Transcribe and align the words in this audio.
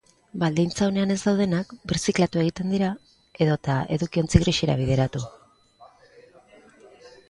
Baldintza 0.43 0.87
onetan 0.91 1.13
ez 1.15 1.17
daudenak 1.25 1.75
birziklatu 1.91 2.43
egiten 2.45 2.73
dira, 2.77 2.91
edota 3.47 3.79
edukiontzi 3.99 4.45
grisera 4.47 4.81
bideratu. 4.85 5.27